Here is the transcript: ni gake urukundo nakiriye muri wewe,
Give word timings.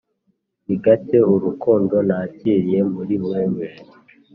ni 0.65 0.75
gake 0.83 1.17
urukundo 1.33 1.95
nakiriye 2.07 2.79
muri 2.93 3.15
wewe, 3.27 3.65